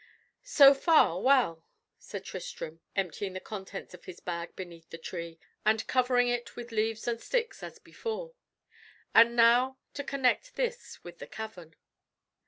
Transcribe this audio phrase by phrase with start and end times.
[0.41, 1.63] "So far, well!"
[1.99, 6.71] said Tristram, emptying the contents of his bag beneath the tree, and covering it with
[6.71, 8.33] leaves and sticks, as before;
[9.13, 11.75] "and now to connect this with the cavern."